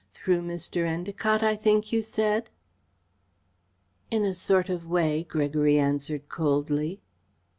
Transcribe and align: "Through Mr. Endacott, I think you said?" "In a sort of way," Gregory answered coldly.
"Through 0.15 0.41
Mr. 0.41 0.77
Endacott, 0.87 1.43
I 1.43 1.55
think 1.55 1.91
you 1.93 2.01
said?" 2.01 2.49
"In 4.09 4.25
a 4.25 4.33
sort 4.33 4.67
of 4.67 4.87
way," 4.87 5.21
Gregory 5.23 5.77
answered 5.77 6.27
coldly. 6.27 7.03